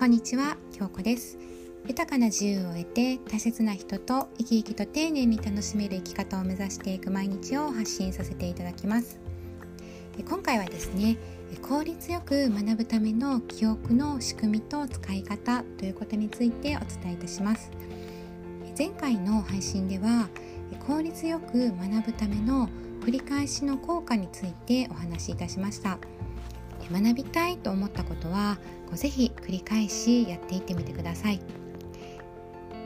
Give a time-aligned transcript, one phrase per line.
[0.00, 1.36] こんにちは、京子です。
[1.86, 9.20] 豊かな自由を得て大切な人と生き生きと丁寧に楽しめる生き方を目指していく毎日を発信させていただきます。
[10.26, 11.18] 今回はですね
[11.60, 17.70] 効率よく学ぶための記憶の仕組みと使い方ということについてお伝えいたします。
[18.78, 20.30] 前回の配信では
[20.86, 22.70] 効率よく学ぶための
[23.02, 25.98] 繰り返しの効果についてお話しいたしました。
[26.92, 28.58] 学びたいと思ったことは
[28.94, 31.40] ぜひ繰り返しやっていってみてください。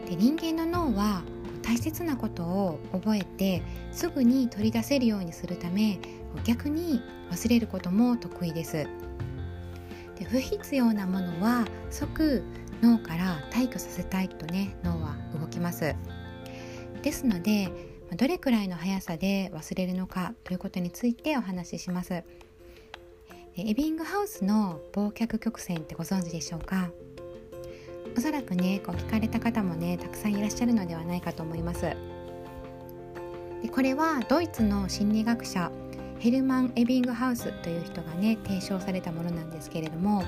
[0.09, 1.23] で人間の脳は
[1.63, 5.99] 大切なことを覚えてすぐに取り出せるようにするため
[6.45, 8.87] 逆に忘れることも得意です。
[10.19, 12.45] で不必要なものは即
[12.83, 15.95] 脳から退去させたいとね脳は動きます。
[17.03, 17.71] ですので
[18.17, 22.23] どれくらいの速さで忘れるのかということについてお話しします。
[23.57, 26.91] エビングハウスの忘却曲線ってご存知でしょうか？
[28.19, 31.83] おそらくねこう聞かれた方もねたくさんいらっしゃるのではないかと思います。
[31.83, 35.71] でこれはドイツの心理学者
[36.19, 40.25] ヘルマン・エビングハウスという人がね提唱されたものなんですけれども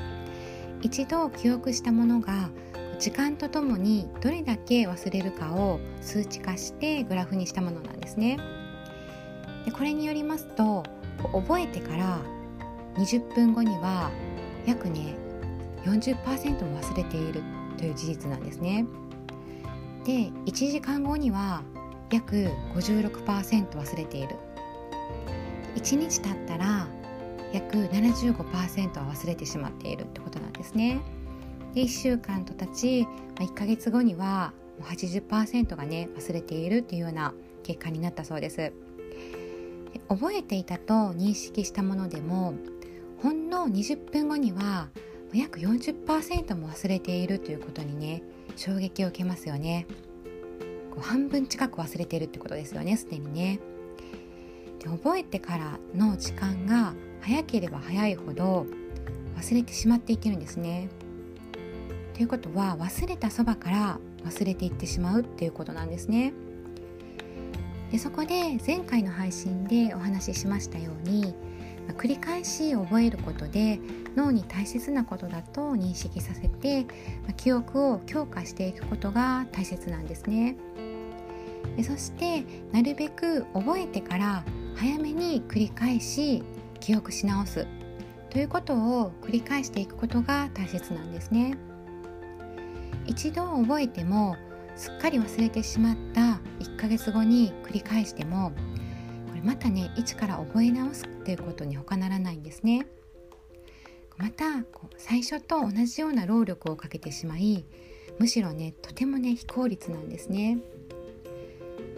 [0.82, 2.48] 一度記憶したものが
[3.00, 8.38] 時間とともにどれだけ忘れるかを数値化してグラフにしたものなんですね。
[9.64, 10.84] でこれによりますと
[11.32, 12.20] 覚えてから
[12.96, 14.10] 20分後には
[14.66, 15.14] 約ね
[15.84, 17.42] 40%も忘れている
[17.76, 18.86] という事実なんですね。
[20.04, 20.12] で
[20.46, 21.62] 1時間後には
[22.10, 24.36] 約56%忘れている
[25.74, 26.86] 1日経ったら
[27.52, 31.00] 約75%は忘れてしまっているってことなんですね。
[31.74, 34.52] で1週間とたち1ヶ月後には
[34.82, 38.72] 80%がね忘れているっていうような結果になったそうです。
[40.08, 42.54] 覚えていたと認識したものでも
[43.22, 44.88] ほんの20分後には
[45.32, 48.22] 約40%も忘れているということにね
[48.56, 49.86] 衝撃を受けますよね。
[50.90, 53.60] こう半分近く忘れているってことですよねすでにね。
[54.78, 58.66] で覚えてからの時間が早ければ早いほど
[59.36, 60.88] 忘れてしまっていってるんですね。
[62.14, 66.32] ということは忘れたそばから忘れていってしまうっていうことなんですね。
[67.90, 71.34] でそこで前回の配信でお話ししましたように
[71.94, 73.80] 繰り返し覚えることで
[74.16, 76.86] 脳に大切なことだと認識させて
[77.36, 80.56] 記憶を強化していくことが大切なんですね。
[81.82, 84.44] そしてなるべく覚えてから
[84.76, 86.42] 早めに繰り返し
[86.80, 87.66] 記憶し直す。
[88.30, 91.56] ということを繰り返していくことが大切なんですね。
[93.06, 94.36] 一度覚えても
[94.74, 98.52] すっかり忘れてしまった1ヶ月後に繰り返しても
[99.46, 102.88] またね一から覚え直すっていうことに他ならないんですね。
[104.18, 107.64] またこう最初と同じような労力をかけてしまい
[108.18, 110.58] むしろねとてもね非効率なんですね。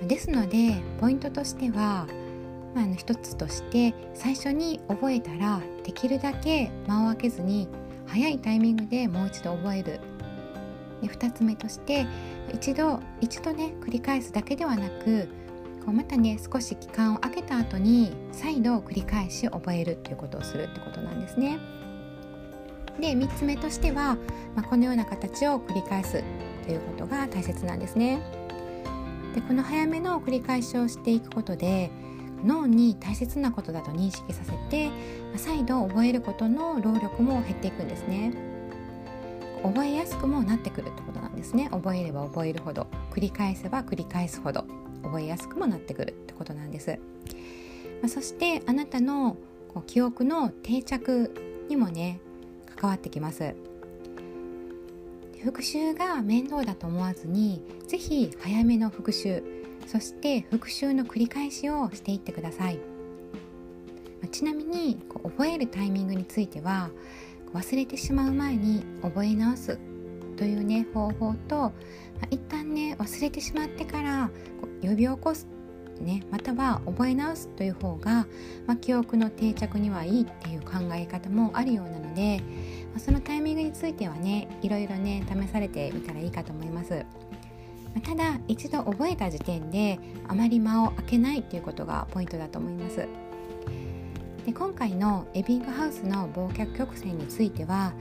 [0.06, 2.06] ですのでポイントとしては、
[2.74, 7.66] まあ、の一つとして最初に覚えたらできるだけ間を空けずに
[8.06, 10.00] 早いタイミングでもう一度覚える。
[11.00, 12.06] で2つ目として
[12.52, 15.28] 一度一度ね繰り返すだけではなく
[15.84, 21.58] こうまたね少し期間を空けた後に再度繰り返し覚えるっていうことをするってことなんですね。
[23.00, 24.16] で3つ目としては、
[24.56, 26.24] まあ、このような形を繰り返す
[26.64, 28.20] ということが大切なんですね。
[29.34, 31.90] でこの早めの繰り返しをしていくことで
[32.44, 34.90] 脳に大切なことだと認識させて
[35.36, 38.48] 再度覚えることの労力も減っていくんですね。
[39.62, 44.64] 覚えやすくもなってくるってことなんですね覚えれば覚えるほど繰り返せば繰り返すほど
[45.02, 46.98] 覚えやすくもなってくるってことなんです、
[48.02, 49.36] まあ、そしてあなたの
[49.72, 51.34] こう記憶の定着
[51.68, 52.20] にもね
[52.76, 53.54] 関わってきます。
[55.42, 59.44] 復習が面倒だと思わずに是非早めの復習
[59.86, 62.78] そして復習の繰り返しをしていってください。
[64.32, 66.90] ちなみにこう覚えるタイミングについては
[67.54, 69.78] 忘れてしまう前に覚え直す
[70.38, 71.72] というね方法と、ま
[72.22, 74.30] あ、一旦ね忘れてしまってから
[74.80, 75.46] 呼び起こす
[76.00, 78.28] ね、または覚え直すという方が、
[78.68, 82.40] まあ、記憶の定着にはいいっていう考え方もあるようなので、
[82.92, 87.04] まあ、そのタイミングについてはねいろいろね試されてみたらいいかと思います。
[88.04, 89.98] ただ一度覚えた時点で
[90.28, 93.08] あまり間を空けないということがポイントだと思います。
[94.46, 97.92] で今回のエビングハウスの忘却曲線については、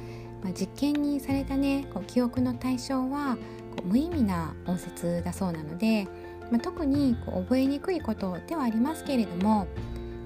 [0.43, 3.37] まあ、実験にされたねこう記憶の対象は
[3.75, 6.07] こう無意味な音節だそうなので、
[6.51, 9.67] まあ、特にこう覚えにくいことではありますけれども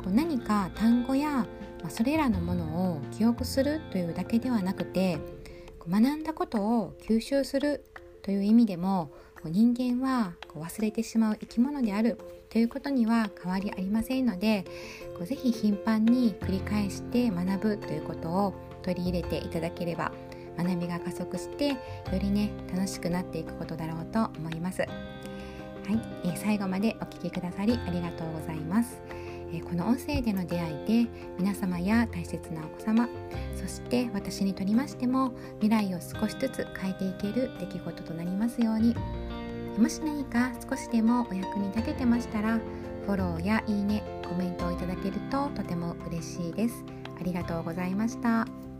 [0.04, 1.48] こう何か単語や、ま
[1.88, 5.20] あ、それらのものを記憶するというだけではなくて
[5.88, 7.84] 学んだことを吸収する
[8.22, 9.12] という意味でも
[9.44, 12.20] 人間は忘れてしまう生き物である
[12.50, 14.66] ということには変わりありませんので
[15.24, 20.12] 是非頻繁に繰り返して学ぶということを取り入れていただければ
[20.58, 21.76] 学びが加速してよ
[22.20, 24.82] りね楽しくなっていくことだろうと思います。
[24.82, 29.02] はい、えー、最後までお聴きくださりありがとうございます。
[29.54, 33.10] えー、この音声での出会いで皆様や大切なお子様
[33.56, 38.96] そして私にとりましても未来を少しずつ変えていける出来事となりますように
[39.78, 42.60] もし何か少しでもお役に立ててましたら
[43.06, 46.86] フォローやいいねコメントをいただけるととても嬉しいです
[47.20, 48.71] ありがとうございました。